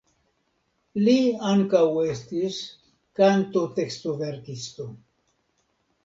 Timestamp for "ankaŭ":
1.49-1.81